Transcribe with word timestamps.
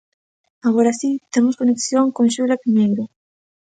Agora 0.67 0.91
si, 0.99 1.09
temos 1.33 1.57
conexión 1.61 2.05
con 2.15 2.25
Xulia 2.35 2.61
Piñeiro. 2.63 3.03